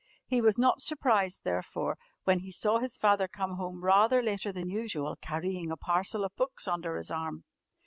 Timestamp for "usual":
4.67-5.15